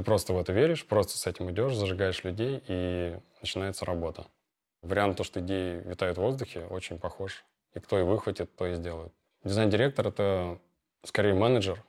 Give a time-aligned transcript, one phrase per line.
[0.00, 4.28] Ты просто в это веришь, просто с этим идешь, зажигаешь людей, и начинается работа.
[4.80, 7.44] Вариант, то, что идеи витают в воздухе, очень похож.
[7.74, 9.12] И кто и выхватит, то и сделает.
[9.44, 10.58] Дизайн-директор— это
[11.04, 11.84] скорее менеджер,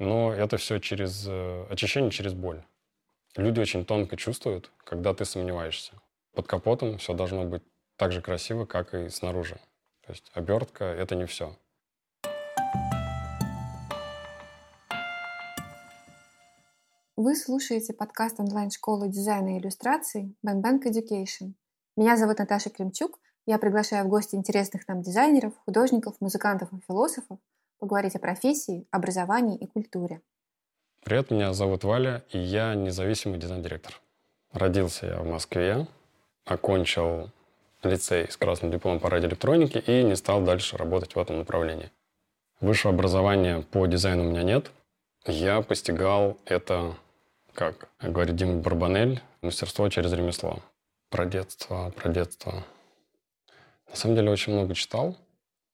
[0.00, 2.64] но это все через э, очищение через боль.
[3.36, 5.92] Люди очень тонко чувствуют, когда ты сомневаешься.
[6.34, 7.62] Под капотом все должно быть
[7.96, 9.60] так же красиво, как и снаружи.
[10.04, 11.56] То есть обертка— это не все.
[17.18, 21.54] Вы слушаете подкаст онлайн-школы дизайна и иллюстраций Bank Education.
[21.96, 23.18] Меня зовут Наташа Кремчук.
[23.46, 27.38] Я приглашаю в гости интересных нам дизайнеров, художников, музыкантов и философов
[27.78, 30.20] поговорить о профессии, образовании и культуре.
[31.04, 33.98] Привет, меня зовут Валя, и я независимый дизайн-директор.
[34.52, 35.88] Родился я в Москве,
[36.44, 37.30] окончил
[37.82, 41.90] лицей с красным дипломом по радиоэлектронике и не стал дальше работать в этом направлении.
[42.60, 44.70] Высшего образования по дизайну у меня нет.
[45.24, 46.94] Я постигал это
[47.56, 50.60] как говорит Дима Барбанель, мастерство через ремесло.
[51.10, 52.64] Про детство, про детство.
[53.88, 55.16] На самом деле очень много читал.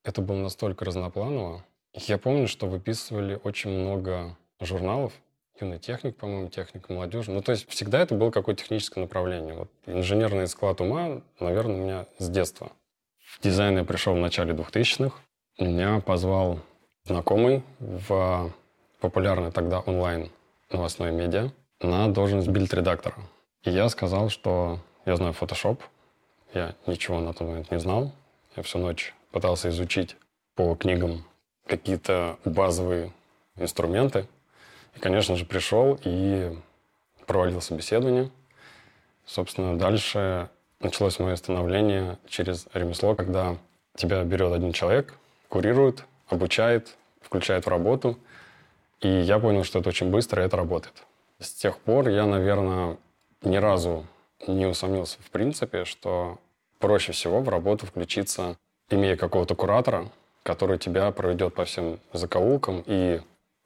[0.04, 1.64] Это было настолько разнопланово.
[1.94, 5.12] Я помню, что выписывали очень много журналов.
[5.60, 7.32] Юный техник, по-моему, техник молодежи.
[7.32, 9.54] Ну, то есть всегда это было какое-то техническое направление.
[9.54, 12.70] Вот инженерный склад ума, наверное, у меня с детства.
[13.18, 15.16] В дизайн я пришел в начале 2000-х.
[15.58, 16.60] Меня позвал
[17.04, 18.52] знакомый в
[19.00, 20.30] популярный тогда онлайн
[20.70, 21.50] новостной медиа
[21.82, 23.16] на должность бильд-редактора.
[23.64, 25.78] И я сказал, что я знаю Photoshop,
[26.54, 28.12] я ничего на тот момент не знал.
[28.56, 30.16] Я всю ночь пытался изучить
[30.54, 31.24] по книгам
[31.66, 33.12] какие-то базовые
[33.56, 34.26] инструменты.
[34.94, 36.54] И, конечно же, пришел и
[37.26, 38.30] проводил собеседование.
[39.24, 43.56] Собственно, дальше началось мое становление через ремесло, когда
[43.94, 45.14] тебя берет один человек,
[45.48, 48.18] курирует, обучает, включает в работу.
[49.00, 51.04] И я понял, что это очень быстро, и это работает.
[51.42, 52.98] С тех пор я, наверное,
[53.42, 54.06] ни разу
[54.46, 56.38] не усомнился в принципе, что
[56.78, 58.56] проще всего в работу включиться,
[58.90, 60.08] имея какого-то куратора,
[60.44, 63.20] который тебя проведет по всем закоулкам и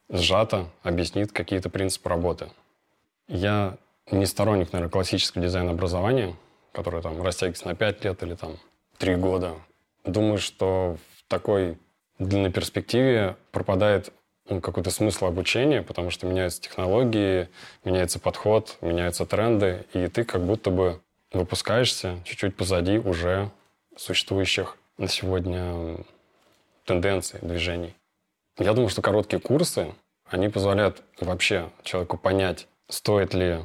[0.09, 2.50] сжато объяснит какие-то принципы работы.
[3.28, 3.76] Я
[4.10, 6.34] не сторонник, наверное, классического дизайна образования,
[6.72, 8.56] которое там растягивается на 5 лет или там
[8.98, 9.54] 3 года.
[10.04, 11.76] Думаю, что в такой
[12.19, 14.12] длинной перспективе пропадает
[14.48, 17.48] ну, какой-то смысл обучения, потому что меняются технологии,
[17.84, 21.00] меняется подход, меняются тренды, и ты как будто бы
[21.32, 23.50] выпускаешься чуть-чуть позади уже
[23.96, 25.96] существующих на сегодня
[26.84, 27.94] тенденций, движений.
[28.58, 29.92] Я думаю, что короткие курсы,
[30.28, 33.64] они позволяют вообще человеку понять, стоит ли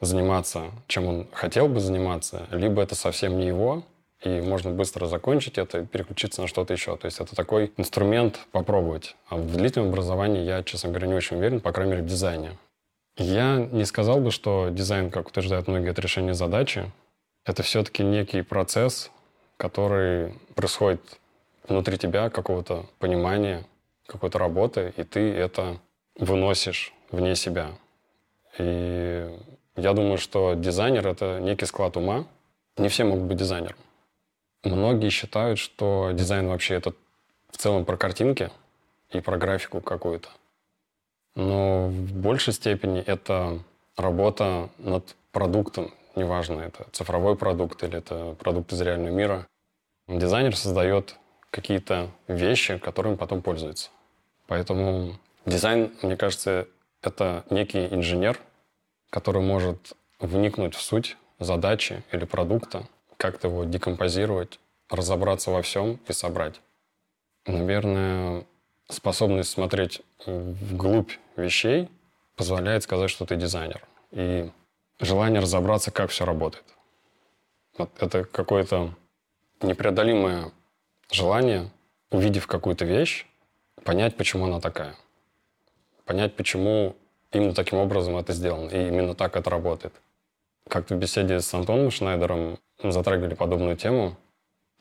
[0.00, 3.84] заниматься, чем он хотел бы заниматься, либо это совсем не его,
[4.22, 6.96] и можно быстро закончить это и переключиться на что-то еще.
[6.96, 9.16] То есть это такой инструмент попробовать.
[9.28, 12.58] А в длительном образовании я, честно говоря, не очень уверен, по крайней мере, в дизайне.
[13.16, 16.90] Я не сказал бы, что дизайн, как утверждают многие, это решение задачи.
[17.44, 19.10] Это все-таки некий процесс,
[19.56, 21.00] который происходит
[21.66, 23.64] внутри тебя, какого-то понимания,
[24.06, 25.78] какой-то работы, и ты это
[26.18, 27.70] выносишь вне себя.
[28.58, 29.28] И
[29.76, 32.26] я думаю, что дизайнер— это некий склад ума.
[32.76, 33.76] Не все могут быть дизайнером.
[34.62, 36.92] Многие считают, что дизайн вообще это
[37.50, 38.50] в целом про картинки
[39.10, 40.28] и про графику какую-то.
[41.34, 43.60] Но в большей степени это
[43.96, 49.46] работа над продуктом, неважно, это цифровой продукт или это продукт из реального мира.
[50.08, 51.16] Дизайнер создает
[51.50, 53.90] какие-то вещи, которыми потом пользуется.
[54.46, 56.66] Поэтому дизайн, мне кажется,
[57.02, 58.38] это некий инженер,
[59.08, 62.86] который может вникнуть в суть задачи или продукта,
[63.20, 64.58] как-то его декомпозировать,
[64.88, 66.62] разобраться во всем и собрать.
[67.46, 68.46] Наверное,
[68.88, 71.90] способность смотреть вглубь вещей
[72.34, 73.86] позволяет сказать, что ты дизайнер.
[74.10, 74.50] И
[75.00, 76.64] желание разобраться, как все работает.
[77.76, 78.94] Вот это какое-то
[79.60, 80.50] непреодолимое
[81.10, 81.70] желание,
[82.10, 83.26] увидев какую-то вещь,
[83.84, 84.96] понять, почему она такая.
[86.06, 86.96] Понять, почему
[87.32, 89.92] именно таким образом это сделано, и именно так это работает.
[90.70, 94.16] Как-то в беседе с Антоном Шнайдером затрагивали подобную тему.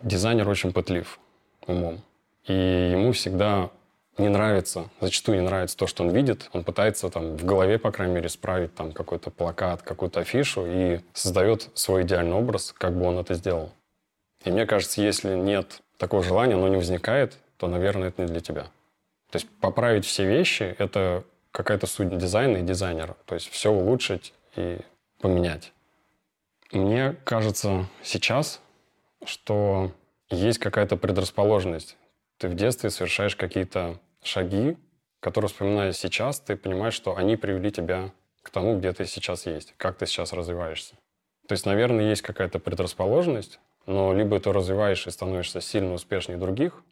[0.03, 1.19] Дизайнер очень пытлив
[1.65, 2.01] умом.
[2.45, 3.71] И ему всегда
[4.19, 6.47] не нравится, зачастую не нравится то, что он видит.
[6.53, 10.99] Он пытается там в голове, по крайней мере, справить там какой-то плакат, какую-то афишу и
[11.13, 13.71] создает свой идеальный образ, как бы он это сделал.
[14.45, 18.41] И мне кажется, если нет такого желания, оно не возникает, то, наверное, это не для
[18.41, 18.63] тебя.
[19.31, 23.17] То есть поправить все вещи– это какая-то суть дизайна и дизайнера.
[23.25, 24.77] То есть все улучшить и
[25.19, 25.73] поменять.
[26.71, 28.61] Мне кажется сейчас,
[29.25, 29.91] что
[30.29, 31.97] есть какая-то предрасположенность.
[32.37, 34.77] Ты в детстве совершаешь какие-то шаги,
[35.19, 38.11] которые, вспоминая сейчас, ты понимаешь, что они привели тебя
[38.43, 40.95] к тому, где ты сейчас есть, как ты сейчас развиваешься.
[41.47, 46.83] То есть, наверное, есть какая-то предрасположенность, но либо ты развиваешь и становишься сильно успешнее других,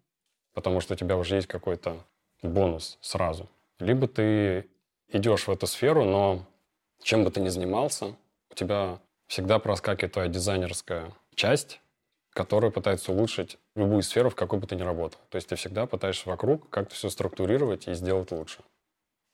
[0.54, 2.04] потому что у тебя уже есть какой-то
[2.42, 3.48] бонус сразу,
[3.78, 4.68] либо ты
[5.10, 6.48] идешь в эту сферу, но
[7.04, 8.16] чем бы ты ни занимался,
[8.50, 11.80] у тебя всегда проскакивает твоя дизайнерская часть,
[12.32, 15.20] которая пытается улучшить любую сферу, в какой бы ты ни работал.
[15.30, 18.60] То есть ты всегда пытаешься вокруг как-то все структурировать и сделать лучше.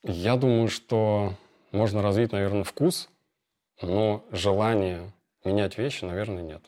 [0.03, 1.33] Я думаю, что
[1.71, 3.09] можно развить, наверное, вкус,
[3.81, 5.11] но желание
[5.43, 6.61] менять вещи, наверное, нет.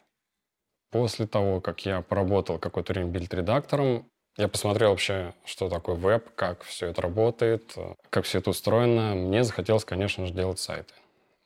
[0.92, 4.06] После того, как я поработал какое-то время билд-редактором,
[4.38, 7.76] я посмотрел вообще, что такое веб, как все это работает,
[8.10, 9.16] как все это устроено.
[9.16, 10.94] Мне захотелось, конечно же, делать сайты.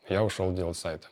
[0.07, 1.07] Я ушел делать сайты.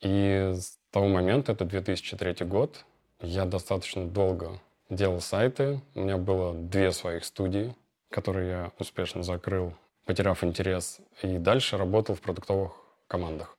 [0.00, 2.84] И с того момента, это 2003 год,
[3.20, 4.58] я достаточно долго
[4.88, 5.80] делал сайты.
[5.94, 7.74] У меня было две своих студии,
[8.10, 9.74] которые я успешно закрыл,
[10.06, 11.00] потеряв интерес.
[11.22, 12.72] И дальше работал в продуктовых
[13.06, 13.56] командах.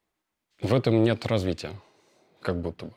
[0.61, 1.71] В этом нет развития,
[2.41, 2.93] как будто бы.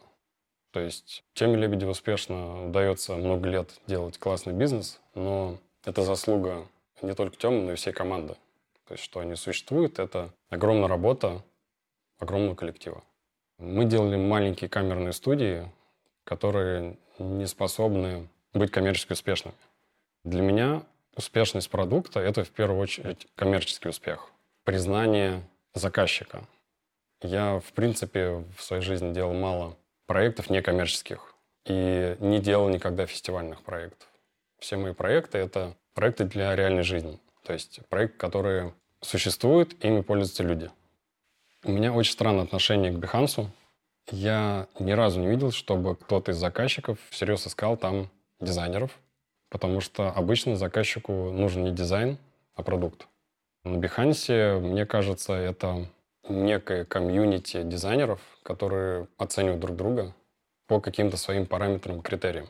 [0.73, 6.67] То есть Теме Лебедеву успешно удается много лет делать классный бизнес, но это заслуга
[7.01, 8.35] не только Темы, но и всей команды.
[8.89, 11.43] То есть что они существуют, это огромная работа
[12.19, 13.05] огромного коллектива.
[13.59, 15.71] Мы делали маленькие камерные студии,
[16.25, 19.57] которые не способны быть коммерчески успешными.
[20.25, 20.83] Для меня
[21.15, 24.31] успешность продукта– это в первую очередь коммерческий успех,
[24.65, 25.43] признание
[25.75, 26.45] заказчика.
[27.23, 29.77] Я, в принципе, в своей жизни делал мало
[30.07, 31.35] проектов некоммерческих
[31.65, 34.09] и не делал никогда фестивальных проектов.
[34.59, 37.21] Все мои проекты— это проекты для реальной жизни.
[37.45, 40.71] То есть проекты, которые существуют, ими пользуются люди.
[41.67, 43.47] У меня очень странное отношение к Behance.
[44.11, 48.91] Я ни разу не видел, чтобы кто-то из заказчиков всерьез искал там дизайнеров,
[49.49, 52.19] потому что обычно заказчику нужен не дизайн,
[52.55, 53.09] а продукт.
[53.65, 55.87] На Behance, мне кажется, это
[56.29, 60.15] некое комьюнити дизайнеров, которые оценивают друг друга
[60.67, 62.49] по каким-то своим параметрам, критериям.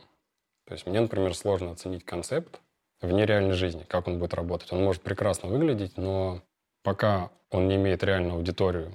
[0.67, 2.59] То есть мне, например, сложно оценить концепт
[2.99, 4.73] вне реальной жизни, как он будет работать.
[4.73, 6.41] Он может прекрасно выглядеть, но
[6.83, 8.93] пока он не имеет реальную аудиторию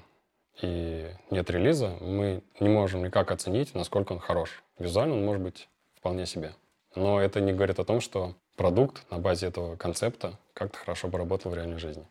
[0.60, 4.62] и нет релиза, мы не можем никак оценить, насколько он хорош.
[4.78, 6.54] Визуально он может быть вполне себе.
[6.94, 11.18] Но это не говорит о том, что продукт на базе этого концепта как-то хорошо бы
[11.18, 12.06] работал в реальной жизни.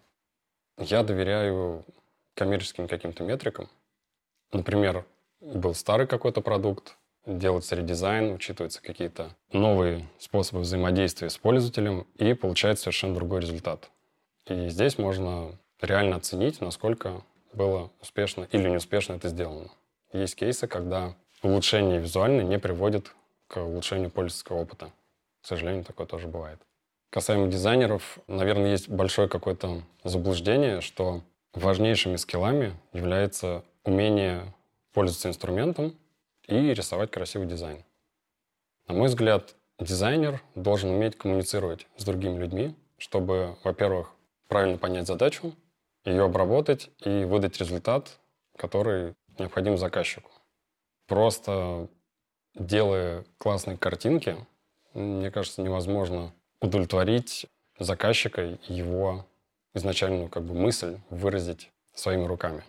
[0.77, 1.85] Я доверяю
[2.33, 3.69] коммерческим каким-то метрикам.
[4.53, 5.05] Например,
[5.41, 12.83] был старый какой-то продукт, делается редизайн, учитываются какие-то новые способы взаимодействия с пользователем, и получается
[12.83, 13.91] совершенно другой результат.
[14.47, 17.21] И здесь можно реально оценить, насколько
[17.53, 19.69] было успешно или неуспешно это сделано.
[20.13, 23.13] Есть кейсы, когда улучшение визуальное не приводит
[23.47, 24.91] к улучшению пользовательского опыта.
[25.41, 26.59] К сожалению, такое тоже бывает.
[27.09, 31.23] Касаемо дизайнеров, наверное, есть большое какое-то заблуждение, что
[31.53, 34.53] Важнейшими скиллами является умение
[34.93, 35.95] пользоваться инструментом
[36.47, 37.83] и рисовать красивый дизайн.
[38.87, 44.11] На мой взгляд, дизайнер должен уметь коммуницировать с другими людьми, чтобы, во-первых,
[44.47, 45.55] правильно понять задачу,
[46.05, 48.19] ее обработать и выдать результат,
[48.57, 50.31] который необходим заказчику.
[51.07, 51.87] Просто
[52.55, 54.35] делая классные картинки,
[54.93, 57.45] мне кажется, невозможно удовлетворить
[57.79, 59.25] заказчика его
[59.73, 62.63] изначальную как бы мысль выразить своими руками.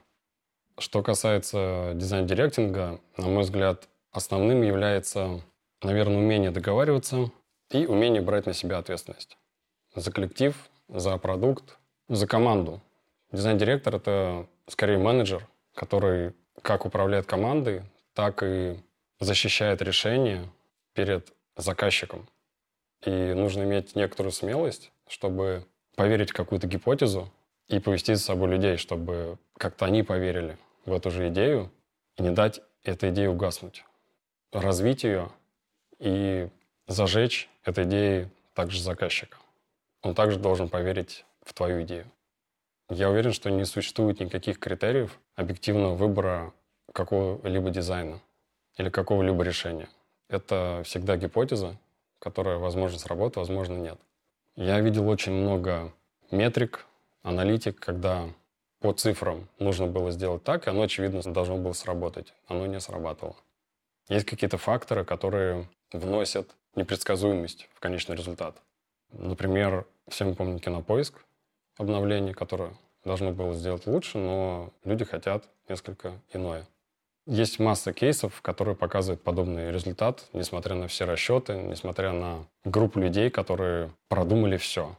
[0.78, 5.40] Что касается дизайн-директинга, на мой взгляд, основным является,
[5.82, 7.30] наверное, умение договариваться
[7.70, 9.36] и умение брать на себя ответственность.
[9.94, 10.56] За коллектив,
[10.88, 11.78] за продукт,
[12.08, 12.80] за команду.
[13.32, 17.82] Дизайн-директор— это скорее менеджер, который как управляет командой,
[18.12, 18.76] так и
[19.20, 20.48] защищает решения
[20.94, 22.28] перед заказчиком.
[23.04, 27.32] И нужно иметь некоторую смелость, чтобы поверить в какую-то гипотезу
[27.68, 31.70] и повести за собой людей, чтобы как-то они поверили в эту же идею
[32.16, 33.84] и не дать этой идее угаснуть.
[34.52, 35.30] Развить ее
[35.98, 36.48] и
[36.88, 39.38] зажечь этой идеей также заказчика.
[40.02, 42.10] Он также должен поверить в твою идею.
[42.90, 46.52] Я уверен, что не существует никаких критериев объективного выбора
[46.92, 48.20] какого-либо дизайна
[48.76, 49.88] или какого-либо решения.
[50.28, 51.78] Это всегда гипотеза,
[52.18, 53.98] которая, возможно, сработает, возможно, нет.
[54.56, 55.92] Я видел очень много
[56.32, 56.84] метрик,
[57.22, 58.28] аналитик, когда
[58.80, 62.34] по цифрам нужно было сделать так, и оно, очевидно, должно было сработать.
[62.48, 63.36] Оно не срабатывало.
[64.08, 68.60] Есть какие-то факторы, которые вносят непредсказуемость в конечный результат.
[69.12, 71.24] Например, все мы помним кинопоиск,
[71.80, 76.66] обновление, которое должно было сделать лучше, но люди хотят несколько иное.
[77.26, 83.30] Есть масса кейсов, которые показывают подобный результат, несмотря на все расчеты, несмотря на группу людей,
[83.30, 84.96] которые продумали все.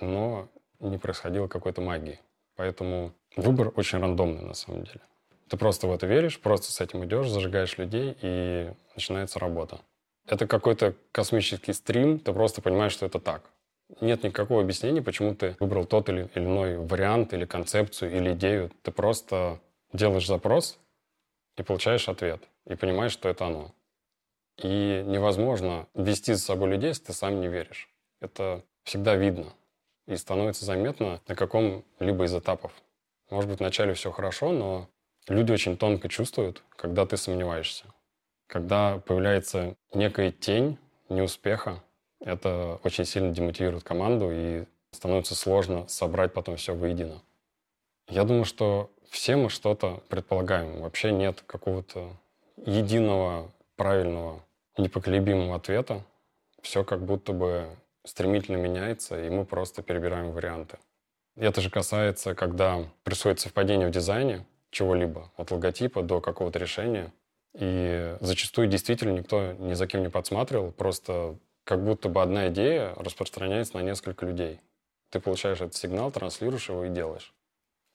[0.00, 0.48] Но
[0.80, 2.20] не происходило какой-то магии.
[2.56, 5.00] Поэтому выбор очень рандомный на самом деле.
[5.48, 9.80] Ты просто в это веришь, просто с этим идешь, зажигаешь людей, и начинается работа.
[10.26, 13.42] Это какой-то космический стрим, ты просто понимаешь, что это так.
[14.00, 18.70] Нет никакого объяснения, почему ты выбрал тот или иной вариант, или концепцию, или идею.
[18.82, 19.60] Ты просто
[19.92, 20.78] делаешь запрос
[21.56, 23.74] и получаешь ответ, и понимаешь, что это оно.
[24.58, 27.88] И невозможно вести за собой людей, если ты сам не веришь.
[28.20, 29.52] Это всегда видно
[30.06, 32.72] и становится заметно на каком-либо из этапов.
[33.30, 34.88] Может быть, вначале все хорошо, но
[35.28, 37.84] люди очень тонко чувствуют, когда ты сомневаешься.
[38.46, 40.78] Когда появляется некая тень
[41.08, 41.82] неуспеха,
[42.20, 47.22] это очень сильно демотивирует команду и становится сложно собрать потом все воедино.
[48.08, 50.80] Я думаю, что все мы что-то предполагаем.
[50.80, 52.16] Вообще нет какого-то
[52.64, 54.42] единого, правильного,
[54.78, 56.02] непоколебимого ответа.
[56.62, 57.66] Все как будто бы
[58.04, 60.78] стремительно меняется, и мы просто перебираем варианты.
[61.36, 67.12] Это же касается, когда происходит совпадение в дизайне чего-либо, от логотипа до какого-то решения.
[67.54, 72.94] И зачастую действительно никто ни за кем не подсматривал, просто как будто бы одна идея
[72.94, 74.60] распространяется на несколько людей.
[75.10, 77.34] Ты получаешь этот сигнал, транслируешь его и делаешь.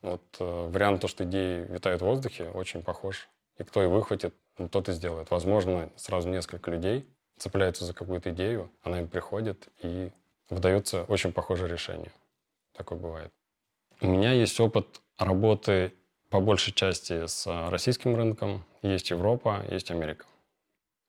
[0.02, 3.30] Вот э, вариант то, что идеи витают в воздухе, очень похож.
[3.58, 5.30] И кто и выхватит, ну, тот и сделает.
[5.30, 10.12] Возможно, сразу несколько людей цепляются за какую-то идею, она им приходит, и
[10.50, 12.12] выдается очень похожее решение.
[12.74, 13.32] Такое бывает.
[14.02, 15.94] У меня есть опыт работы
[16.28, 18.66] по большей части с российским рынком.
[18.82, 20.26] Есть Европа, есть Америка.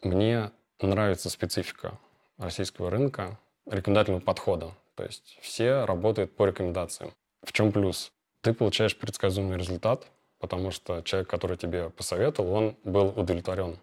[0.02, 2.00] Мне нравится специфика
[2.38, 4.72] российского рынка, рекомендательного подхода.
[4.96, 7.12] То есть все работают по рекомендациям.
[7.44, 8.12] В чем плюс?
[8.42, 10.08] Ты получаешь предсказуемый результат,
[10.40, 13.80] потому что человек, который тебе посоветовал, он был удовлетворен.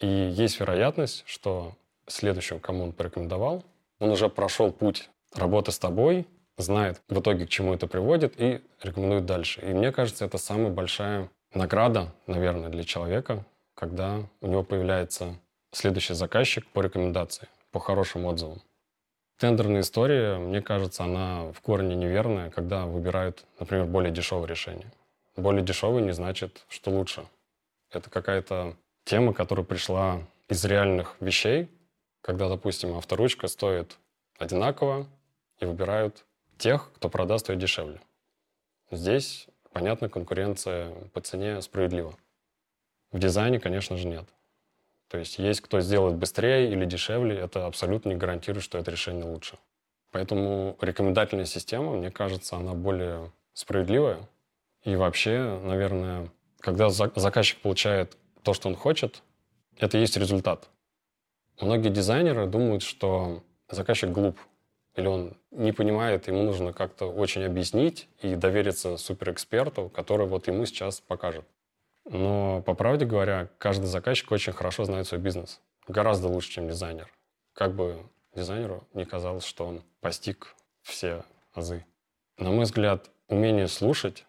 [0.00, 1.72] И есть вероятность, что
[2.06, 3.64] следующего, кому он порекомендовал,
[3.98, 6.26] он уже прошел путь работы с тобой,
[6.58, 9.60] знает в итоге, к чему это приводит, и рекомендует дальше.
[9.62, 15.38] И мне кажется, это самая большая награда, наверное, для человека, когда у него появляется
[15.72, 18.62] следующий заказчик по рекомендации по хорошим отзывам.
[19.36, 24.92] Тендерная история, мне кажется, она в корне неверная, когда выбирают, например, более дешевое решение.
[25.36, 27.26] Более дешевый не значит, что лучше.
[27.90, 31.68] Это какая-то тема, которая пришла из реальных вещей,
[32.20, 33.98] когда, допустим, авторучка стоит
[34.38, 35.08] одинаково,
[35.58, 36.24] и выбирают
[36.58, 38.00] тех, кто продаст ее дешевле.
[38.92, 42.14] Здесь, понятно, конкуренция по цене справедлива.
[43.10, 44.28] В дизайне, конечно же, нет.
[45.08, 49.24] То есть есть кто сделает быстрее или дешевле, это абсолютно не гарантирует, что это решение
[49.24, 49.58] лучше.
[50.10, 54.28] Поэтому рекомендательная система, мне кажется, она более справедливая.
[54.84, 56.30] И вообще, наверное,
[56.60, 59.22] когда заказчик получает то, что он хочет,
[59.78, 60.68] это есть результат.
[61.60, 64.38] Многие дизайнеры думают, что заказчик глуп,
[64.96, 70.66] или он не понимает, ему нужно как-то очень объяснить и довериться суперэксперту, который вот ему
[70.66, 71.44] сейчас покажет.
[72.04, 75.60] Но, по правде говоря, каждый заказчик очень хорошо знает свой бизнес.
[75.88, 77.10] Гораздо лучше, чем дизайнер.
[77.54, 78.02] Как бы
[78.34, 81.84] дизайнеру не казалось, что он постиг все азы.
[82.38, 84.26] На мой взгляд, умение слушать,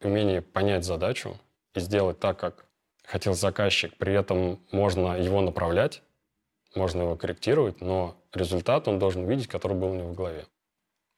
[0.00, 1.36] умение понять задачу
[1.74, 2.66] и сделать так, как
[3.04, 6.02] хотел заказчик, при этом можно его направлять,
[6.74, 10.46] можно его корректировать, но результат он должен видеть, который был у него в голове.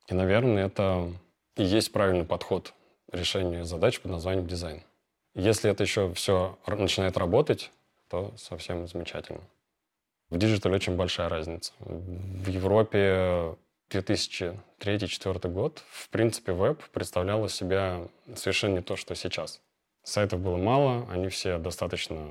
[0.07, 1.13] И, наверное, это
[1.57, 2.73] и есть правильный подход
[3.11, 4.83] решения задач под названием дизайн.
[5.35, 7.71] Если это еще все начинает работать,
[8.09, 9.43] то совсем замечательно.
[10.31, 11.73] В диджитале очень большая разница.
[11.79, 13.57] В Европе
[13.91, 19.61] 2003-2004 год, в принципе, веб представлял из себя совершенно не то, что сейчас.
[20.03, 22.31] Сайтов было мало, они все достаточно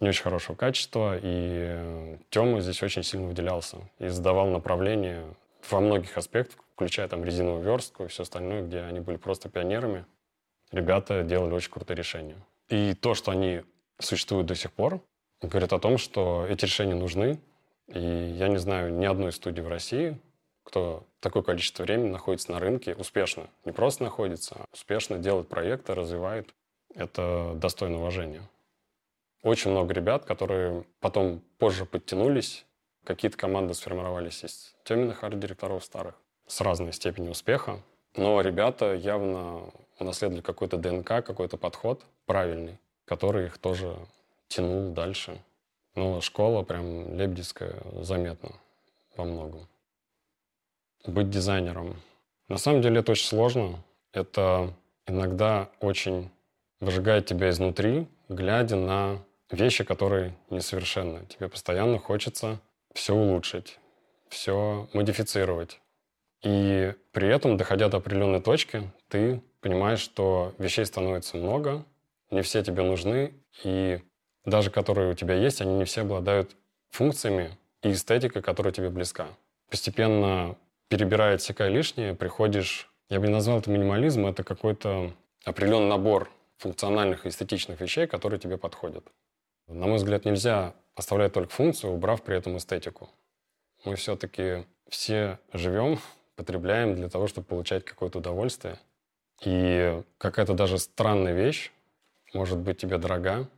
[0.00, 5.24] не очень хорошего качества, и Тёма здесь очень сильно выделялся и задавал направление
[5.70, 10.04] во многих аспектах, включая там резиновую верстку и все остальное, где они были просто пионерами
[10.72, 12.36] ребята делали очень крутые решения.
[12.68, 13.62] И то, что они
[13.98, 15.00] существуют до сих пор,
[15.40, 17.40] говорит о том, что эти решения нужны.
[17.88, 20.18] И я не знаю ни одной студии в России,
[20.62, 23.48] кто такое количество времени находится на рынке успешно.
[23.64, 26.54] Не просто находится, а успешно делает проекты, развивает.
[26.94, 28.42] Это достойно уважения.
[29.42, 32.66] Очень много ребят, которые потом позже подтянулись,
[33.04, 37.80] какие-то команды сформировались из теменных арт-директоров старых с разной степенью успеха.
[38.16, 43.96] Но ребята явно унаследовали какой-то ДНК, какой-то подход правильный, который их тоже
[44.48, 45.42] тянул дальше.
[45.94, 48.52] Но школа прям лебедевская заметна
[49.16, 49.68] во многом.
[51.06, 51.96] Быть дизайнером.
[52.48, 53.84] На самом деле это очень сложно.
[54.12, 54.74] Это
[55.06, 56.30] иногда очень
[56.80, 61.26] выжигает тебя изнутри, глядя на вещи, которые несовершенны.
[61.26, 62.60] Тебе постоянно хочется
[62.94, 63.78] все улучшить,
[64.28, 65.80] все модифицировать.
[66.42, 71.84] И при этом, доходя до определенной точки, ты понимаешь, что вещей становится много,
[72.30, 73.34] не все тебе нужны,
[73.64, 74.00] и
[74.44, 76.56] даже которые у тебя есть, они не все обладают
[76.90, 79.28] функциями и эстетикой, которая тебе близка.
[79.70, 80.56] Постепенно,
[80.88, 82.90] перебирая, отсекая лишнее, приходишь...
[83.08, 88.38] Я бы не назвал это минимализм, это какой-то определенный набор функциональных и эстетичных вещей, которые
[88.38, 89.06] тебе подходят.
[89.66, 93.08] На мой взгляд, нельзя оставлять только функцию, убрав при этом эстетику.
[93.84, 95.98] Мы все-таки все живем,
[96.36, 98.78] потребляем для того, чтобы получать какое-то удовольствие.
[99.40, 101.70] И какая-то даже странная вещь
[102.34, 103.48] может быть тебе дорога,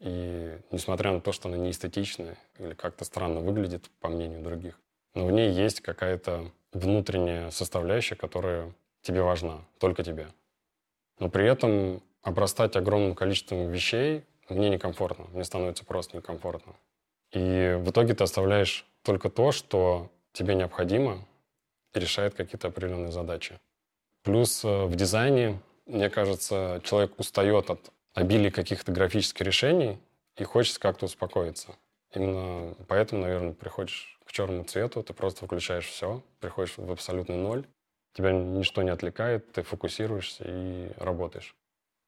[0.00, 4.80] и несмотря на то, что она не эстетичная или как-то странно выглядит, по мнению других,
[5.14, 8.72] но в ней есть какая-то внутренняя составляющая, которая
[9.02, 10.28] тебе важна, только тебе.
[11.18, 16.74] Но при этом обрастать огромным количеством вещей мне некомфортно, мне становится просто некомфортно.
[17.32, 21.18] И в итоге ты оставляешь только то, что тебе необходимо
[21.94, 23.60] и решает какие-то определенные задачи.
[24.22, 29.98] Плюс э, в дизайне, мне кажется, человек устает от обилие каких-то графических решений,
[30.36, 31.74] и хочется как-то успокоиться.
[32.14, 37.66] Именно поэтому, наверное, приходишь к черному цвету, ты просто выключаешь все, приходишь в абсолютный ноль,
[38.14, 41.54] тебя ничто не отвлекает, ты фокусируешься и работаешь.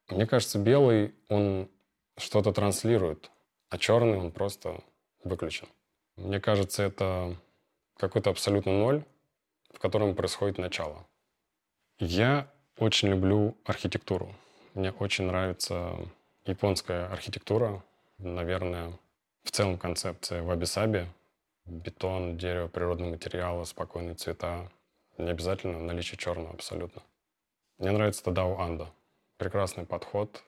[0.08, 1.68] Мне кажется, белый, он
[2.16, 3.30] что-то транслирует,
[3.68, 4.82] а черный, он просто
[5.24, 5.68] выключен.
[6.16, 7.36] Мне кажется, это
[7.96, 9.04] какой-то абсолютный ноль,
[9.70, 11.06] в котором происходит начало.
[12.04, 14.34] Я очень люблю архитектуру.
[14.74, 15.94] Мне очень нравится
[16.44, 17.80] японская архитектура.
[18.18, 18.98] Наверное,
[19.44, 21.06] в целом концепция ваби-саби.
[21.64, 24.68] Бетон, дерево, природные материалы, спокойные цвета.
[25.16, 27.02] Не обязательно наличие черного абсолютно.
[27.78, 28.90] Мне нравится Тадао Анда.
[29.36, 30.42] Прекрасный подход,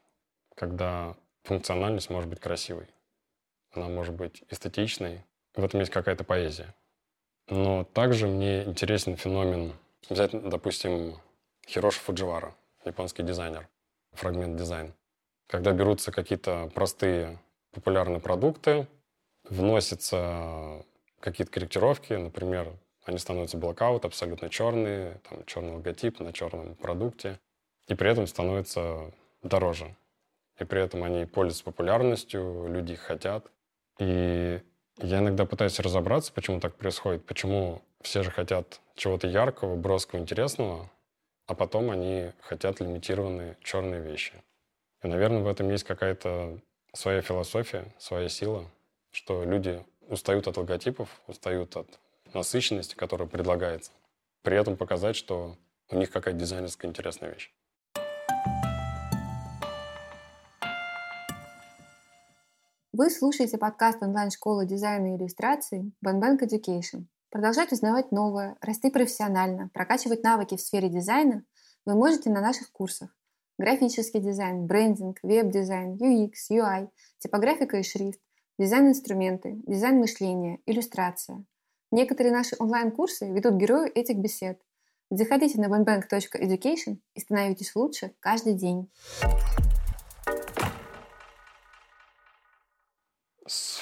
[0.56, 2.88] когда функциональность может быть красивой.
[3.70, 5.22] Она может быть эстетичной.
[5.54, 6.74] В этом есть какая-то поэзия.
[7.48, 9.72] Но также мне интересен феномен,
[10.10, 11.20] взять, допустим,
[11.66, 12.54] Хироши Фудживара,
[12.84, 13.68] японский дизайнер
[14.14, 14.94] фрагмент дизайн.
[15.46, 17.38] Когда берутся какие-то простые
[17.72, 18.86] популярные продукты,
[19.48, 20.84] вносятся
[21.20, 22.72] какие-то корректировки, например,
[23.04, 27.38] они становятся блокаут, абсолютно черные, там черный логотип на черном продукте,
[27.86, 29.12] и при этом становятся
[29.42, 29.94] дороже.
[30.58, 33.46] И при этом они пользуются популярностью, люди их хотят.
[33.98, 34.62] И
[34.98, 40.90] я иногда пытаюсь разобраться, почему так происходит, почему все же хотят чего-то яркого, броского, интересного,
[41.46, 44.32] а потом они хотят лимитированные черные вещи.
[45.02, 46.58] И, наверное, в этом есть какая-то
[46.92, 48.64] своя философия, своя сила,
[49.10, 51.98] что люди устают от логотипов, устают от
[52.32, 53.92] насыщенности, которая предлагается.
[54.42, 55.56] При этом показать, что
[55.90, 57.52] у них какая-то дизайнерская интересная вещь.
[62.92, 67.06] Вы слушаете подкаст онлайн-школы дизайна и иллюстрации Bank Education.
[67.34, 71.42] Продолжать узнавать новое, расти профессионально, прокачивать навыки в сфере дизайна
[71.84, 73.10] вы можете на наших курсах.
[73.58, 78.20] Графический дизайн, брендинг, веб-дизайн, UX, UI, типографика и шрифт,
[78.56, 81.44] дизайн-инструменты, дизайн-мышление, иллюстрация.
[81.90, 84.60] Некоторые наши онлайн-курсы ведут герои этих бесед.
[85.10, 88.88] Заходите на bangbangeducation и становитесь лучше каждый день.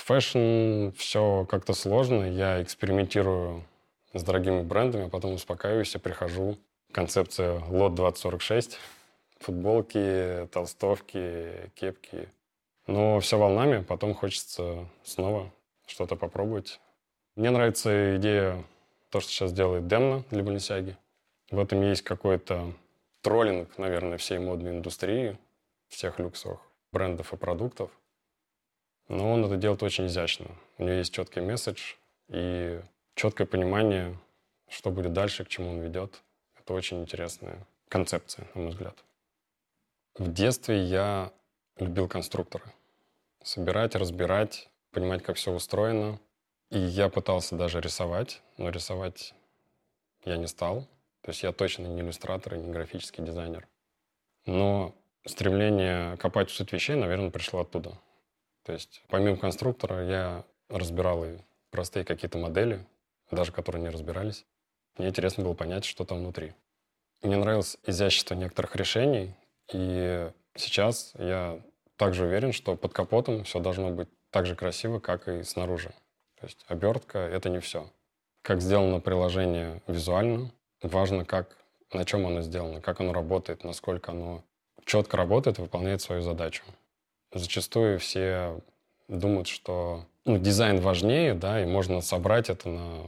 [0.04, 2.24] Fashion все как-то сложно.
[2.24, 3.64] Я экспериментирую
[4.12, 6.58] с дорогими брендами, а потом успокаиваюсь и прихожу.
[6.92, 8.78] Концепция лот 2046.
[9.40, 12.28] Футболки, толстовки, кепки.
[12.86, 15.50] Но все волнами, потом хочется снова
[15.86, 16.80] что-то попробовать.
[17.36, 18.62] Мне нравится идея,
[19.10, 20.96] то, что сейчас делает Демна для Баленсиаги.
[21.50, 22.72] В этом есть какой-то
[23.20, 25.38] троллинг, наверное, всей модной индустрии,
[25.88, 26.60] всех люксовых
[26.92, 27.90] брендов и продуктов.
[29.12, 30.46] Но он это делает очень изящно.
[30.78, 31.96] У него есть четкий месседж
[32.28, 32.80] и
[33.14, 34.16] четкое понимание,
[34.70, 36.22] что будет дальше, к чему он ведет.
[36.58, 38.96] Это очень интересная концепция, на мой взгляд.
[40.14, 41.30] В детстве я
[41.76, 42.64] любил конструкторы.
[43.42, 46.18] Собирать, разбирать, понимать, как все устроено.
[46.70, 49.34] И я пытался даже рисовать, но рисовать
[50.24, 50.86] я не стал.
[51.20, 53.68] То есть я точно не иллюстратор и не графический дизайнер.
[54.46, 54.94] Но
[55.26, 57.98] стремление копать в суть вещей, наверное, пришло оттуда.
[58.64, 61.38] То есть помимо конструктора я разбирал и
[61.70, 62.84] простые какие-то модели,
[63.30, 64.44] даже которые не разбирались.
[64.98, 66.52] Мне интересно было понять, что там внутри.
[67.22, 69.34] Мне нравилось изящество некоторых решений,
[69.72, 71.60] и сейчас я
[71.96, 75.90] также уверен, что под капотом все должно быть так же красиво, как и снаружи.
[76.40, 77.88] То есть обертка— это не все.
[78.42, 80.50] Как сделано приложение визуально,
[80.82, 81.56] важно, как,
[81.92, 84.42] на чем оно сделано, как оно работает, насколько оно
[84.84, 86.64] четко работает и выполняет свою задачу.
[87.32, 88.60] Зачастую все
[89.08, 93.06] думают, что ну, дизайн важнее, да, и можно собрать это на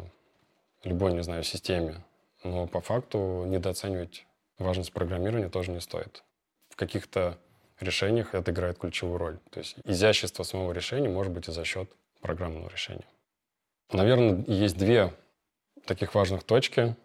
[0.83, 2.05] любой, не знаю, системе.
[2.43, 4.27] Но по факту недооценивать
[4.59, 6.25] важность программирования тоже не стоит.
[6.69, 7.39] В каких-то
[7.81, 9.39] решениях это играет ключевую роль.
[9.51, 13.07] То есть изящество самого решения может быть и за счет программного решения.
[13.93, 15.15] Наверное, есть две
[15.87, 16.97] таких важных точки.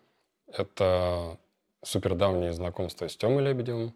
[0.47, 1.37] Это
[1.83, 3.93] супер давнее знакомство с Тёмой Лебедевым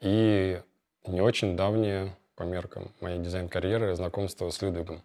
[0.00, 0.60] и
[1.06, 5.02] не очень давнее по меркам моей дизайн-карьеры знакомство с Людвигом.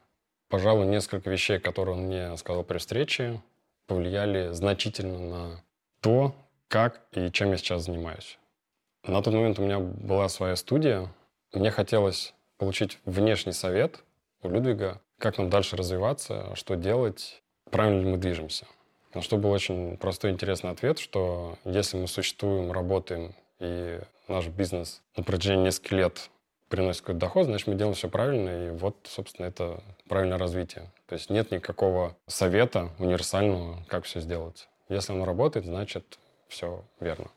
[0.48, 3.42] Пожалуй, несколько вещей, которые он мне сказал при встрече,
[3.88, 5.64] повлияли значительно на
[6.00, 6.34] то,
[6.70, 8.40] как и чем я сейчас занимаюсь.
[9.04, 11.14] На тот момент у меня была своя студия.
[11.52, 14.00] Мне хотелось получить внешний совет
[14.42, 18.66] у Людвига, как нам дальше развиваться, что делать, правильно ли мы движемся.
[19.14, 25.02] На что был очень простой интересный ответ, что если мы существуем, работаем, и наш бизнес
[25.18, 26.30] на протяжении нескольких лет
[26.70, 30.92] приносит какой-то доход, значит, мы делаем все правильно, и вот, собственно, это правильное развитие.
[31.08, 34.68] То есть нет никакого совета универсального, как все сделать.
[34.90, 37.30] Если оно работает, значит, все верно.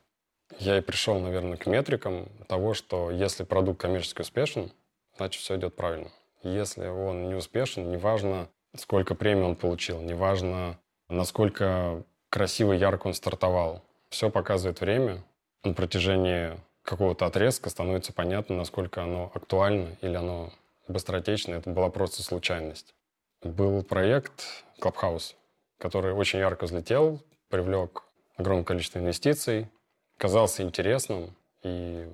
[0.59, 4.73] Я и пришел, наверное, к метрикам того, что если продукт коммерчески успешен,
[5.17, 6.11] значит, все идет правильно.
[6.43, 13.83] Если он не успешен, неважно, сколько премий он получил, неважно, насколько красиво, ярко он стартовал.
[14.09, 15.23] Все показывает время.
[15.65, 16.53] На протяжении
[16.89, 20.51] какого-то отрезка становится понятно, насколько оно актуально или оно
[20.89, 21.53] быстротечно.
[21.53, 22.95] Это была просто случайность.
[23.43, 25.35] Был проект Clubhouse,
[25.77, 27.21] который очень ярко взлетел,
[27.51, 28.05] привлек
[28.37, 29.69] огромное количество инвестиций,
[30.17, 32.09] казался интересным, и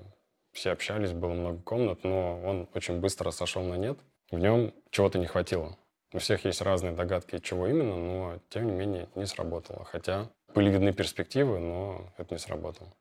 [0.51, 3.97] все общались, было много комнат, но он очень быстро сошел на нет.
[4.33, 5.79] В нем чего-то не хватило.
[6.13, 9.85] У всех есть разные догадки, чего именно, но тем не менее не сработало.
[9.85, 12.93] Хотя были видны перспективы, но это не сработало.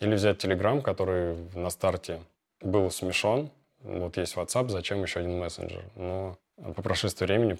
[0.00, 2.20] Или взять Telegram, который на старте
[2.60, 3.50] был смешон.
[3.80, 5.84] Вот есть WhatsApp, зачем еще один мессенджер?
[5.94, 7.56] Но по прошествии времени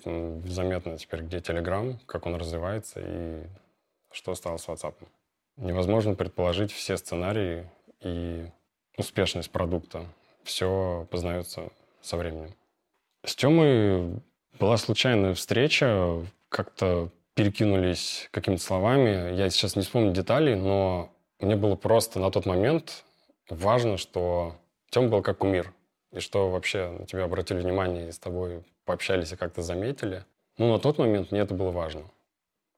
[0.48, 3.42] заметно теперь, где Telegram, как он развивается и
[4.12, 4.94] что стало с WhatsApp.
[5.56, 7.68] Невозможно предположить все сценарии
[8.00, 8.46] и
[8.96, 10.04] успешность продукта.
[10.42, 12.54] Все познается со временем.
[13.24, 14.20] С Тёмой
[14.58, 19.34] была случайная встреча, как-то перекинулись какими-то словами.
[19.34, 23.04] Я сейчас не вспомню деталей, но мне было просто на тот момент
[23.48, 24.56] важно, что
[24.90, 25.72] Тём был как кумир.
[26.12, 30.24] И что вообще на тебя обратили внимание и с тобой пообщались и как-то заметили.
[30.58, 32.02] Ну, на тот момент мне это было важно.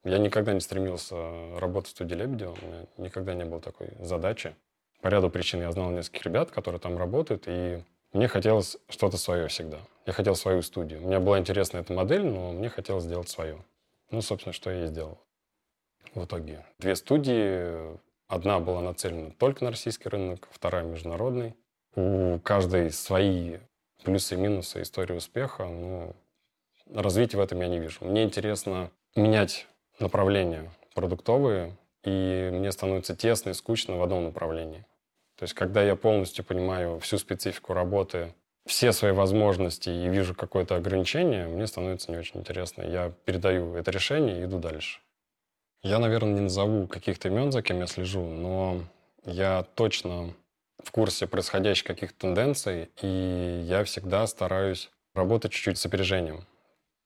[0.04, 1.16] Я никогда не стремился
[1.58, 4.54] работать в студии Лебедева, у меня никогда не было такой задачи.
[5.00, 9.48] По ряду причин я знал нескольких ребят, которые там работают, и мне хотелось что-то свое
[9.48, 9.78] всегда.
[10.04, 11.00] Я хотел свою студию.
[11.00, 13.64] Меня была интересна эта модель, но мне хотелось сделать свою.
[14.10, 15.18] Ну, собственно, что я и сделал.
[16.14, 17.96] В итоге две студии.
[18.32, 21.54] Одна была нацелена только на российский рынок, вторая международный.
[21.94, 23.58] У каждой свои
[24.04, 26.14] плюсы и минусы истории успеха, но
[26.94, 27.98] развития в этом я не вижу.
[28.00, 29.66] Мне интересно менять
[29.98, 34.86] направления продуктовые, и мне становится тесно и скучно в одном направлении.
[35.36, 38.32] То есть, когда я полностью понимаю всю специфику работы,
[38.64, 42.80] все свои возможности и вижу какое-то ограничение, мне становится не очень интересно.
[42.80, 45.00] Я передаю это решение и иду дальше.
[45.82, 48.84] Я, наверное, не назову каких-то имен, за кем я слежу, но
[49.24, 50.32] я точно
[50.78, 56.46] в курсе происходящих каких-то тенденций, и я всегда стараюсь работать чуть-чуть с опережением.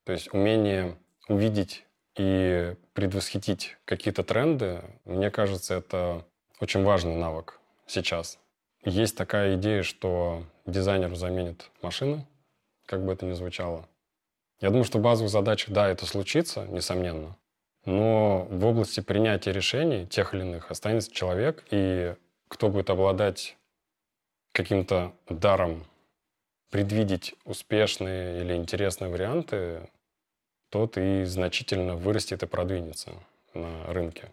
[0.04, 0.96] То есть умение
[1.28, 1.84] увидеть
[2.18, 6.26] и предвосхитить какие-то тренды, мне кажется, это
[6.60, 8.38] очень важный навык сейчас.
[8.84, 12.26] Есть такая идея, что дизайнер заменит машины,
[12.84, 13.88] как бы это ни звучало.
[14.60, 17.36] Я думаю, что базовых задачах, да, это случится, несомненно.
[17.86, 22.14] Но в области принятия решений тех или иных останется человек, и
[22.48, 23.56] кто будет обладать
[24.52, 25.84] каким-то даром
[26.70, 29.88] предвидеть успешные или интересные варианты,
[30.70, 33.12] тот и значительно вырастет и продвинется
[33.54, 34.32] на рынке.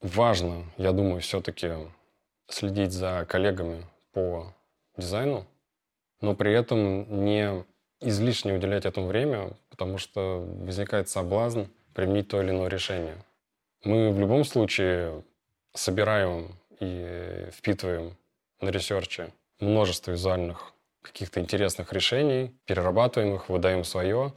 [0.00, 1.72] Важно, я думаю, все-таки
[2.48, 4.54] следить за коллегами по
[4.96, 5.46] дизайну,
[6.22, 7.62] но при этом не
[8.00, 11.64] излишне уделять этому время, потому что возникает соблазн
[11.94, 13.16] применить то или иное решение.
[13.84, 15.22] Мы в любом случае
[15.74, 18.16] собираем и впитываем
[18.60, 20.72] на ресерче множество визуальных
[21.02, 24.34] каких-то интересных решений, перерабатываем их, выдаем свое,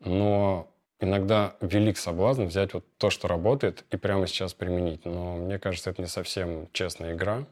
[0.00, 0.68] но
[1.00, 5.04] иногда велик соблазн взять вот то, что работает, и прямо сейчас применить.
[5.04, 7.46] Но мне кажется, это не совсем честная игра.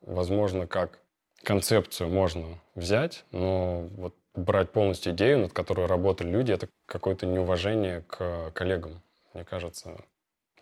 [0.00, 0.98] Возможно, как
[1.42, 8.02] концепцию можно взять, но вот брать полностью идею, над которой работали люди, это какое-то неуважение
[8.02, 9.96] к коллегам, мне кажется.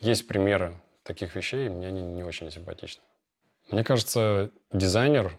[0.00, 3.02] Есть примеры таких вещей, мне они не очень симпатичны.
[3.70, 5.38] Мне кажется, дизайнер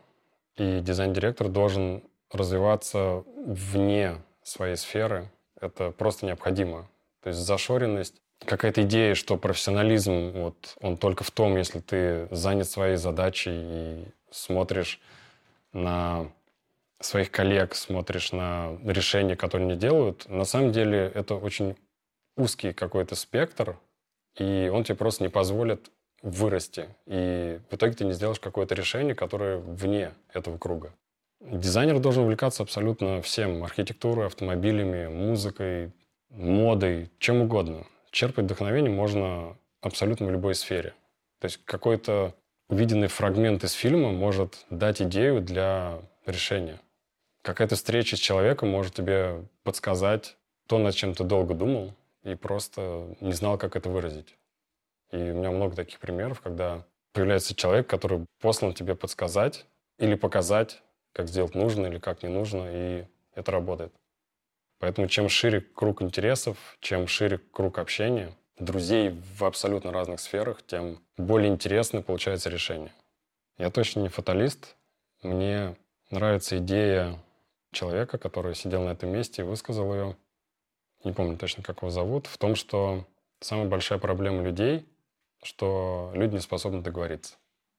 [0.56, 6.90] и дизайн-директор должен развиваться вне своей сферы, это просто необходимо.
[7.22, 12.68] То есть зашоренность какая-то идея, что профессионализм, вот, он только в том, если ты занят
[12.68, 15.00] своей задачей и смотришь
[15.72, 16.32] на
[17.00, 21.76] своих коллег, смотришь на решения, которые они делают, на самом деле это очень
[22.38, 23.78] узкий какой-то спектр,
[24.38, 26.88] и он тебе просто не позволит вырасти.
[27.06, 30.94] И в итоге ты не сделаешь какое-то решение, которое вне этого круга.
[31.42, 33.64] Дизайнер должен увлекаться абсолютно всем.
[33.64, 35.92] Архитектурой, автомобилями, музыкой,
[36.30, 37.86] модой, чем угодно.
[38.12, 40.94] Черпать вдохновение можно абсолютно в любой сфере.
[41.40, 42.34] То есть какой-то
[42.70, 46.80] увиденный фрагмент из фильма может дать идею для решения.
[47.42, 53.16] Какая-то встреча с человеком может тебе подсказать то, над чем ты долго думал, и просто
[53.20, 54.36] не знал, как это выразить.
[55.12, 59.66] И у меня много таких примеров, когда появляется человек, который послан тебе подсказать
[60.00, 60.82] или показать,
[61.12, 63.06] как сделать нужно или как не нужно, и
[63.36, 63.94] это работает.
[64.80, 71.00] Поэтому чем шире круг интересов, чем шире круг общения, друзей в абсолютно разных сферах, тем
[71.18, 72.92] более интересно получается решение.
[73.58, 74.76] Я точно не фаталист.
[75.22, 75.76] Мне
[76.10, 77.20] нравится идея
[77.72, 80.18] человека, который сидел на этом месте и высказал ее.
[81.04, 82.28] Не помню точно, как его зовут.
[82.28, 83.06] В том, что
[83.40, 84.86] самая большая проблема людей
[85.44, 87.36] что люди не способны договориться.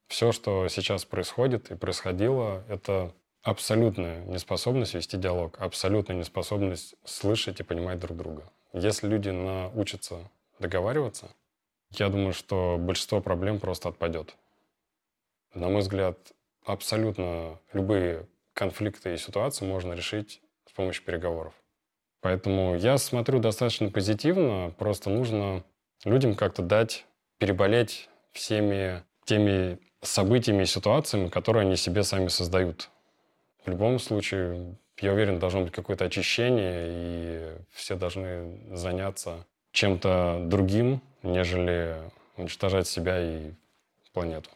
[0.07, 7.63] Все, что сейчас происходит и происходило, это абсолютная неспособность вести диалог, абсолютная неспособность слышать и
[7.63, 8.51] понимать друг друга.
[8.73, 11.31] Если люди научатся договариваться,
[11.93, 14.37] я думаю, что большинство проблем просто отпадет.
[15.55, 16.19] На мой взгляд,
[16.65, 21.55] абсолютно любые конфликты и ситуации можно решить с помощью переговоров.
[22.21, 25.63] Поэтому я смотрю достаточно позитивно, просто нужно
[26.05, 27.05] людям как-то дать
[27.39, 32.91] переболеть всеми теми событиями и ситуациями, которые они себе сами создают.
[33.65, 41.01] В любом случае, я уверен, должно быть какое-то очищение, и все должны заняться чем-то другим,
[41.23, 41.97] нежели
[42.37, 43.53] уничтожать себя и
[44.13, 44.51] планету.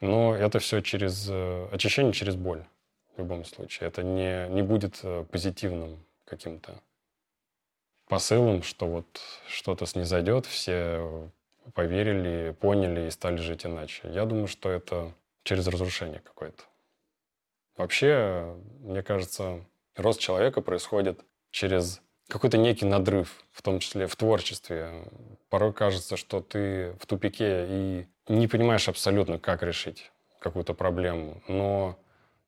[0.00, 2.64] Но это все через э, очищение через боль
[3.16, 3.88] в любом случае.
[3.88, 6.80] Это не, не будет э, позитивным каким-то
[8.06, 9.06] посылом, что вот
[9.48, 11.30] что-то снизойдет, все
[11.74, 14.08] поверили, поняли и стали жить иначе.
[14.10, 16.62] Я думаю, что это через разрушение какое-то.
[17.76, 19.64] Вообще, мне кажется,
[19.96, 25.04] рост человека происходит через какой-то некий надрыв, в том числе в творчестве.
[25.48, 31.42] Порой кажется, что ты в тупике и не понимаешь абсолютно, как решить какую-то проблему.
[31.48, 31.98] Но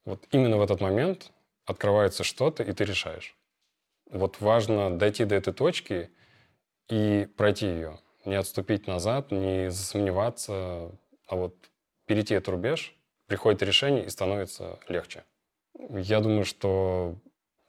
[0.04, 1.32] вот именно в этот момент
[1.64, 3.36] открывается что-то, и ты решаешь.
[4.10, 6.10] Вот важно дойти до этой точки
[6.88, 10.90] и пройти ее не отступить назад, не засомневаться,
[11.26, 11.54] а вот
[12.06, 12.94] перейти этот рубеж,
[13.26, 15.24] приходит решение и становится легче.
[15.90, 17.16] Я думаю, что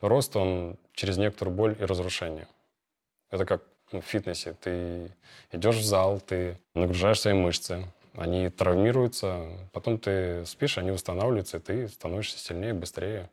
[0.01, 2.47] рост, он через некоторую боль и разрушение.
[3.29, 4.55] Это как в фитнесе.
[4.61, 5.11] Ты
[5.51, 11.61] идешь в зал, ты нагружаешь свои мышцы, они травмируются, потом ты спишь, они восстанавливаются, и
[11.61, 13.29] ты становишься сильнее, быстрее.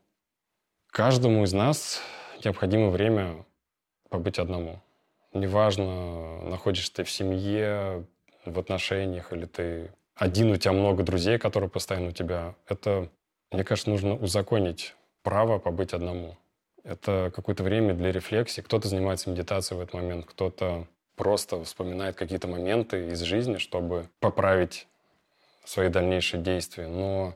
[0.90, 2.00] Каждому из нас
[2.44, 3.44] необходимо время
[4.08, 4.80] побыть одному.
[5.32, 8.04] Неважно, находишься ты в семье,
[8.44, 12.54] в отношениях, или ты один, у тебя много друзей, которые постоянно у тебя.
[12.66, 13.08] Это,
[13.52, 16.36] мне кажется, нужно узаконить право побыть одному.
[16.88, 18.62] Это какое-то время для рефлексии.
[18.62, 24.88] Кто-то занимается медитацией в этот момент, кто-то просто вспоминает какие-то моменты из жизни, чтобы поправить
[25.64, 26.86] свои дальнейшие действия.
[26.86, 27.34] Но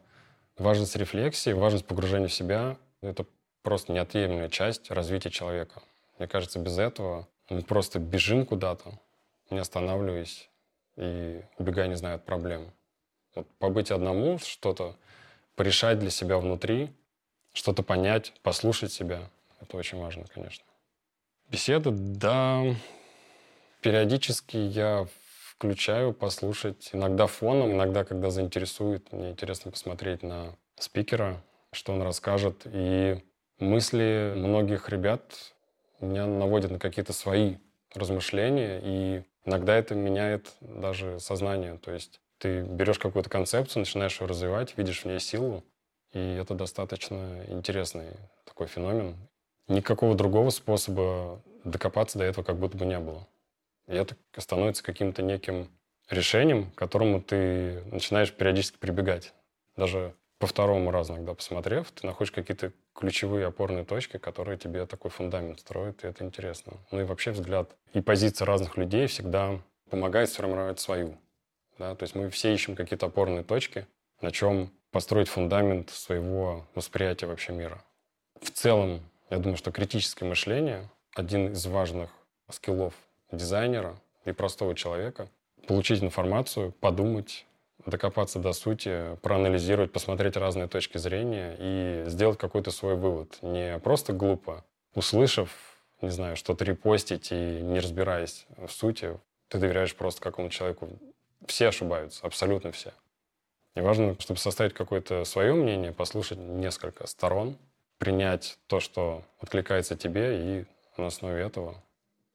[0.57, 3.27] важность рефлексии, важность погружения в себя— это
[3.63, 5.83] просто неотъемлемая часть развития человека.
[6.19, 8.99] Мне кажется, без этого мы просто бежим куда-то,
[9.51, 10.49] не останавливаясь
[10.97, 12.73] и убегая, не знаю, от проблем.
[13.35, 14.97] Вот побыть одному, что-то
[15.57, 16.91] порешать для себя внутри,
[17.53, 19.29] что-то понять, послушать себя.
[19.63, 20.65] Это очень важно, конечно.
[21.49, 22.63] Беседы, да,
[23.81, 25.07] периодически я
[25.63, 29.13] включаю послушать, иногда фоном, иногда, когда заинтересует.
[29.13, 32.63] Мне интересно посмотреть на спикера, что он расскажет.
[32.65, 33.23] И
[33.59, 35.55] мысли многих ребят
[36.01, 37.57] меня наводит на какие-то свои
[37.95, 41.79] размышления, и иногда это меняет даже сознание.
[41.79, 45.65] То есть ты берешь какую-то концепцию, начинаешь ее развивать, видишь в ней силу,
[46.13, 48.09] и это достаточно интересный
[48.45, 49.17] такой феномен.
[49.73, 53.27] Никакого другого способа докопаться до этого как будто бы не было.
[53.89, 55.69] И это становится каким-то неким
[56.11, 59.33] решением, к которому ты начинаешь периодически прибегать.
[59.77, 65.11] Даже по второму разу иногда посмотрев, ты находишь какие-то ключевые опорные точки, которые тебе такой
[65.11, 66.75] фундамент строят, и это интересно.
[66.91, 69.59] Ну и вообще взгляд и позиция разных людей всегда
[69.89, 71.17] помогает сформировать свою.
[71.79, 71.95] Да?
[71.95, 73.87] То есть мы все ищем какие-то опорные точки,
[74.21, 77.83] на чем построить фундамент своего восприятия вообще мира.
[78.41, 79.01] В целом,
[79.33, 82.11] я думаю, что критическое мышление— один из важных
[82.51, 82.95] скиллов
[83.31, 85.29] дизайнера, и простого человека.
[85.67, 87.47] Получить информацию, подумать,
[87.87, 93.39] докопаться до сути, проанализировать, посмотреть разные точки зрения и сделать какой-то свой вывод.
[93.43, 94.65] Не просто глупо,
[94.95, 95.51] услышав,
[96.01, 99.19] не знаю, что-то репостить и не разбираясь в сути,
[99.49, 100.89] ты доверяешь просто какому-то человеку.
[101.47, 102.93] Все ошибаются, абсолютно все.
[103.75, 107.57] И важно, чтобы составить какое-то свое мнение, послушать несколько сторон,
[108.03, 110.25] принять то, что откликается тебе,
[110.59, 110.65] и
[110.97, 111.77] на основе этого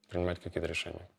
[0.08, 1.10] принимать какие-то решения.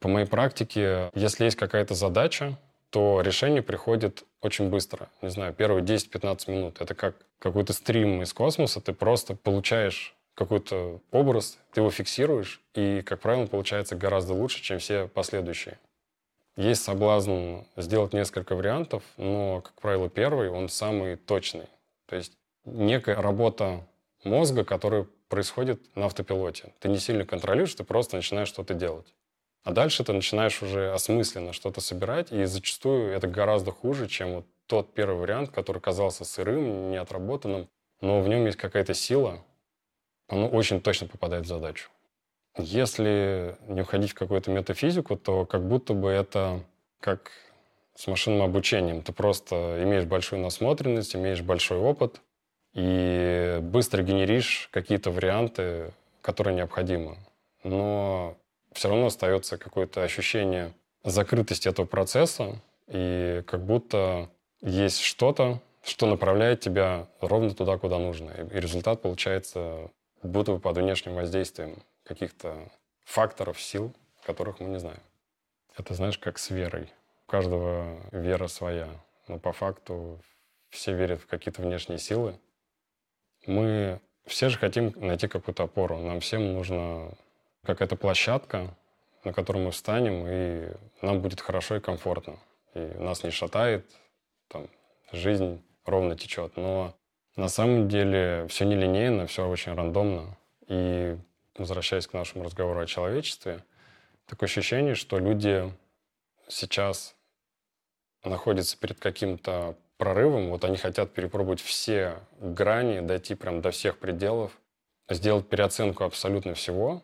[0.00, 2.58] По моей практике, если есть какая-то задача,
[2.90, 5.08] то решение приходит очень быстро.
[5.22, 6.82] Не знаю, первые 10-15 минут.
[6.82, 8.82] Это как какой-то стрим из космоса.
[8.82, 14.78] Ты просто получаешь какой-то образ, ты его фиксируешь, и, как правило, получается гораздо лучше, чем
[14.78, 15.78] все последующие.
[16.58, 21.68] Есть соблазн сделать несколько вариантов, но, как правило, первый, он самый точный.
[22.04, 23.86] То есть некая работа
[24.24, 26.72] мозга, которая происходит на автопилоте.
[26.80, 29.14] Ты не сильно контролируешь, ты просто начинаешь что-то делать.
[29.64, 34.46] А дальше ты начинаешь уже осмысленно что-то собирать, и зачастую это гораздо хуже, чем вот
[34.66, 37.68] тот первый вариант, который казался сырым, неотработанным,
[38.00, 39.44] но в нем есть какая-то сила,
[40.28, 41.90] оно очень точно попадает в задачу.
[42.58, 46.62] Если не уходить в какую-то метафизику, то как будто бы это
[47.00, 47.30] как
[47.94, 49.02] с машинным обучением.
[49.02, 52.20] Ты просто имеешь большую насмотренность, имеешь большой опыт
[52.76, 57.16] и быстро генеришь какие-то варианты, которые необходимы.
[57.64, 58.36] Но
[58.72, 64.28] все равно остается какое-то ощущение закрытости этого процесса, и как будто
[64.60, 68.30] есть что-то, что направляет тебя ровно туда, куда нужно.
[68.30, 69.90] И результат получается
[70.22, 72.70] будто бы под внешним воздействием каких-то
[73.04, 75.00] факторов, сил, которых мы не знаем.
[75.78, 76.92] Это, знаешь, как с верой.
[77.26, 78.88] У каждого вера своя.
[79.28, 80.20] Но по факту
[80.68, 82.38] все верят в какие-то внешние силы.
[83.46, 85.98] Мы все же хотим найти какую-то опору.
[85.98, 87.10] Нам всем нужна
[87.64, 88.74] какая-то площадка,
[89.24, 92.38] на которой мы встанем, и нам будет хорошо и комфортно.
[92.74, 93.86] И нас не шатает,
[94.48, 94.68] там,
[95.12, 96.56] жизнь ровно течет.
[96.56, 96.94] Но
[97.36, 100.36] на самом деле все нелинейно, все очень рандомно.
[100.68, 101.16] И
[101.56, 103.64] возвращаясь к нашему разговору о человечестве,
[104.26, 105.72] такое ощущение, что люди
[106.48, 107.14] сейчас
[108.24, 114.58] находятся перед каким-то прорывом, вот они хотят перепробовать все грани, дойти прям до всех пределов,
[115.08, 117.02] сделать переоценку абсолютно всего,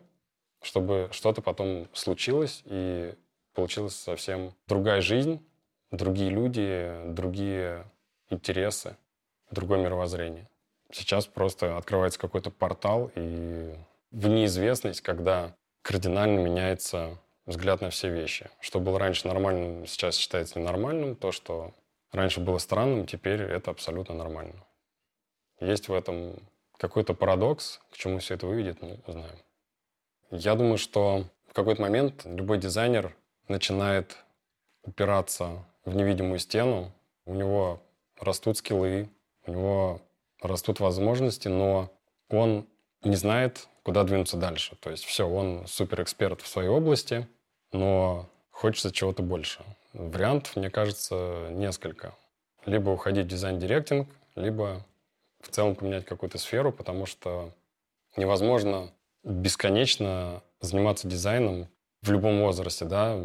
[0.61, 3.13] чтобы что-то потом случилось и
[3.53, 5.45] получилась совсем другая жизнь,
[5.91, 7.85] другие люди, другие
[8.29, 8.97] интересы,
[9.51, 10.49] другое мировоззрение.
[10.91, 13.75] Сейчас просто открывается какой-то портал, и
[14.11, 18.49] в неизвестность, когда кардинально меняется взгляд на все вещи.
[18.59, 21.15] Что было раньше нормальным, сейчас считается ненормальным.
[21.15, 21.73] То, что
[22.13, 24.65] раньше было странным, теперь это абсолютно нормально.
[25.59, 26.35] Есть в этом
[26.77, 29.37] какой-то парадокс, к чему все это выведет, мы узнаем.
[30.31, 33.15] Я думаю, что в какой-то момент любой дизайнер
[33.47, 34.17] начинает
[34.83, 36.91] упираться в невидимую стену,
[37.25, 37.81] у него
[38.19, 39.09] растут скиллы,
[39.45, 40.01] у него
[40.41, 41.91] растут возможности, но
[42.29, 42.67] он
[43.03, 44.75] не знает, куда двинуться дальше.
[44.77, 47.27] То есть все, он суперэксперт в своей области,
[47.71, 49.59] но хочется чего-то больше.
[49.91, 52.15] Вариантов, мне кажется, несколько.
[52.65, 54.85] Либо уходить в дизайн-директинг, либо
[55.41, 57.53] в целом поменять какую-то сферу, потому что
[58.15, 58.91] невозможно
[59.23, 61.67] бесконечно заниматься дизайном
[62.01, 63.15] в любом возрасте, да.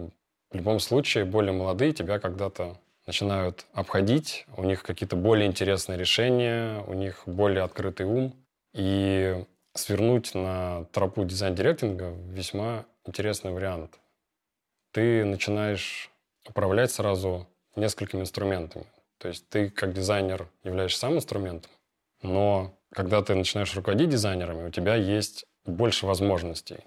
[0.51, 6.83] В любом случае, более молодые тебя когда-то начинают обходить, у них какие-то более интересные решения,
[6.87, 8.35] у них более открытый ум.
[8.75, 13.99] И свернуть на тропу дизайн-директинга весьма интересный вариант.
[14.93, 16.11] Ты начинаешь
[16.47, 17.47] управлять сразу
[17.77, 18.87] несколькими инструментами.
[19.19, 21.71] То есть ты как дизайнер являешься сам инструментом,
[22.23, 26.79] но когда ты начинаешь руководить дизайнерами, у тебя есть больше возможностей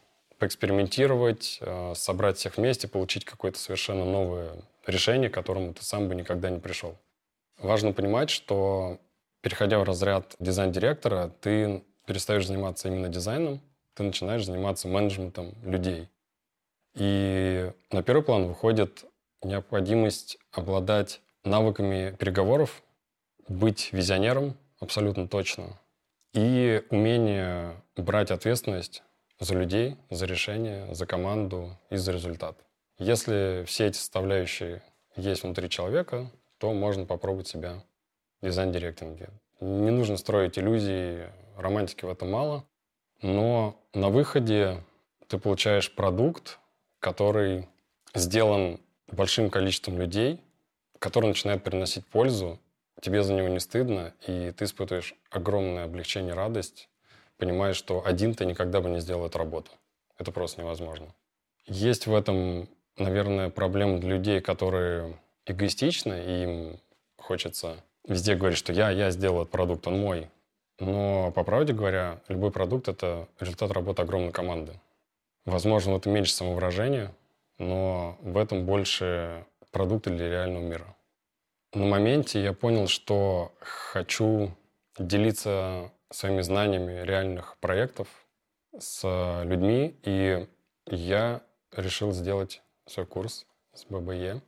[0.41, 4.55] поэкспериментировать, э, собрать всех вместе, получить какое-то совершенно новое
[4.87, 6.97] решение, к которому ты сам бы никогда не пришел.
[7.59, 8.97] Важно понимать, что
[9.41, 13.61] переходя в разряд дизайн-директора, ты перестаешь заниматься именно дизайном,
[13.93, 16.09] ты начинаешь заниматься менеджментом людей.
[16.95, 19.05] И на первый план выходит
[19.43, 22.83] необходимость обладать навыками переговоров,
[23.47, 25.79] быть визионером абсолютно точно,
[26.33, 29.03] и умение брать ответственность
[29.39, 32.57] за людей, за решения, за команду и за результат.
[32.97, 34.83] Если все эти составляющие
[35.15, 37.83] есть внутри человека, то можно попробовать себя
[38.41, 39.29] в дизайн-директинге.
[39.59, 42.63] Не нужно строить иллюзии, романтики в этом мало,
[43.21, 44.83] но на выходе
[45.27, 46.59] ты получаешь продукт,
[47.01, 47.67] который
[48.15, 50.39] сделан большим количеством людей,
[50.99, 52.57] который начинает приносить пользу
[53.01, 56.87] тебе за него не стыдно, и ты испытываешь огромное облегчение, радость,
[57.37, 59.71] понимаешь, что один ты никогда бы не сделал эту работу.
[60.17, 61.13] Это просто невозможно.
[61.65, 66.79] Есть в этом наверное, проблема для людей, которые эгоистичны, и им
[67.17, 67.77] хочется
[68.07, 70.29] везде говорить, что я, я сделал этот продукт, он мой.
[70.79, 74.79] Но, по правде говоря, любой продукт— это результат работы огромной команды.
[75.45, 77.13] Возможно, в этом меньше самовыражения,
[77.57, 80.95] но в этом больше продукты для реального мира.
[81.73, 84.51] На моменте я понял, что хочу
[84.97, 88.07] делиться своими знаниями реальных проектов
[88.77, 90.47] с людьми, и
[90.85, 91.41] я
[91.75, 94.41] решил сделать свой курс с ББЕ.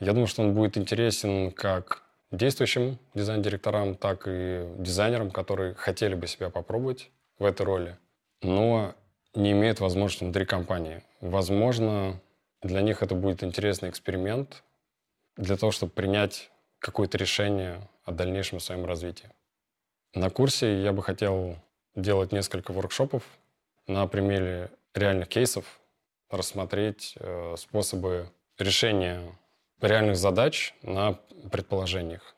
[0.00, 6.26] Я думаю, что он будет интересен как действующим дизайн-директорам, так и дизайнерам, которые хотели бы
[6.26, 7.98] себя попробовать в этой роли,
[8.42, 8.94] но
[9.34, 11.02] не имеют возможности внутри компании.
[11.20, 12.20] Возможно,
[12.62, 14.62] для них это будет интересный эксперимент
[15.36, 19.30] для того, чтобы принять какое-то решение о дальнейшем своем развитии.
[20.14, 21.56] На курсе я бы хотел
[21.96, 23.24] делать несколько воркшопов
[23.86, 25.80] на примере реальных кейсов,
[26.30, 29.22] рассмотреть э, способы решения
[29.80, 31.18] реальных задач на
[31.50, 32.34] предположениях.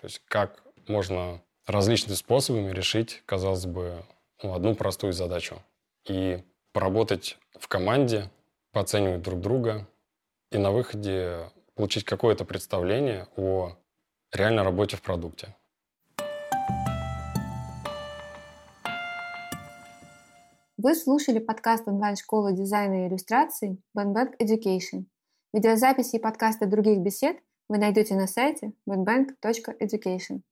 [0.00, 4.04] То есть как можно различными способами решить, казалось бы,
[4.42, 5.62] ну, одну простую задачу.
[6.06, 6.42] И
[6.72, 8.30] поработать в команде,
[8.72, 9.88] пооценивать друг друга
[10.50, 13.76] и на выходе получить какое-то представление о
[14.32, 15.54] реальной работе в продукте.
[20.76, 25.06] Вы слушали подкаст онлайн-школы дизайна и иллюстраций Bank Education.
[25.54, 27.38] Видеозаписи и подкасты других бесед
[27.68, 30.42] вы найдете на сайте banbank.education.